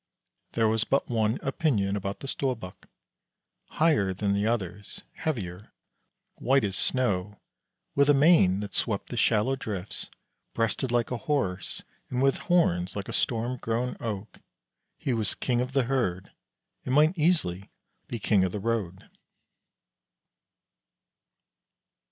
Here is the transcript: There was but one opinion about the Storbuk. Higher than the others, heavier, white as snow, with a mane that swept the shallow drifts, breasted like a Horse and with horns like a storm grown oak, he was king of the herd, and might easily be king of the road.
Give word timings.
There 0.53 0.67
was 0.67 0.83
but 0.83 1.09
one 1.11 1.37
opinion 1.43 1.95
about 1.95 2.21
the 2.21 2.27
Storbuk. 2.27 2.87
Higher 3.67 4.15
than 4.15 4.33
the 4.33 4.47
others, 4.47 5.03
heavier, 5.13 5.73
white 6.37 6.63
as 6.63 6.75
snow, 6.75 7.39
with 7.93 8.09
a 8.09 8.13
mane 8.15 8.61
that 8.61 8.73
swept 8.73 9.09
the 9.09 9.15
shallow 9.15 9.55
drifts, 9.55 10.09
breasted 10.55 10.91
like 10.91 11.11
a 11.11 11.17
Horse 11.29 11.83
and 12.09 12.19
with 12.19 12.37
horns 12.49 12.95
like 12.95 13.09
a 13.09 13.13
storm 13.13 13.57
grown 13.57 13.95
oak, 13.99 14.39
he 14.97 15.13
was 15.13 15.35
king 15.35 15.61
of 15.61 15.73
the 15.73 15.83
herd, 15.83 16.31
and 16.83 16.95
might 16.95 17.15
easily 17.15 17.69
be 18.07 18.17
king 18.17 18.43
of 18.43 18.51
the 18.51 18.59
road. 18.59 19.07